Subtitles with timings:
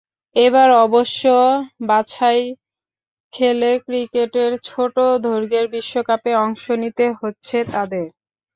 [0.35, 1.21] এবার অবশ্য
[1.87, 2.41] বাছাই
[3.33, 8.05] খেলে ক্রিকেটের ছোট দৈর্ঘ্যের বিশ্বকাপে অংশ নিতে হচ্ছে তাদের।